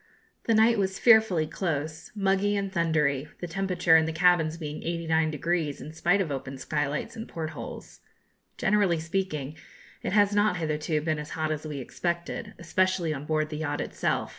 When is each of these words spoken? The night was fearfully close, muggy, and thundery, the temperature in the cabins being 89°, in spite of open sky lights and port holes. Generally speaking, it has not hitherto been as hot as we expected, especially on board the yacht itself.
The 0.47 0.55
night 0.55 0.79
was 0.79 0.97
fearfully 0.97 1.45
close, 1.45 2.11
muggy, 2.15 2.55
and 2.55 2.71
thundery, 2.73 3.27
the 3.39 3.45
temperature 3.45 3.95
in 3.95 4.07
the 4.07 4.11
cabins 4.11 4.57
being 4.57 4.81
89°, 4.81 5.79
in 5.79 5.93
spite 5.93 6.21
of 6.21 6.31
open 6.31 6.57
sky 6.57 6.87
lights 6.87 7.15
and 7.15 7.27
port 7.29 7.51
holes. 7.51 7.99
Generally 8.57 9.01
speaking, 9.01 9.55
it 10.01 10.13
has 10.13 10.33
not 10.33 10.57
hitherto 10.57 11.01
been 11.01 11.19
as 11.19 11.29
hot 11.37 11.51
as 11.51 11.67
we 11.67 11.77
expected, 11.77 12.55
especially 12.57 13.13
on 13.13 13.27
board 13.27 13.49
the 13.49 13.57
yacht 13.57 13.79
itself. 13.79 14.29